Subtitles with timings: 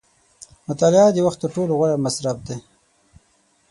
[0.69, 2.57] •مطالعه د وخت تر ټولو غوره مصرف دی.